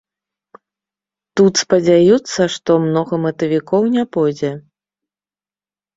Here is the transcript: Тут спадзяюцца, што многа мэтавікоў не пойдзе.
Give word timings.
Тут 1.41 1.53
спадзяюцца, 1.63 2.41
што 2.55 2.71
многа 2.89 3.15
мэтавікоў 3.29 3.81
не 3.97 4.03
пойдзе. 4.19 4.51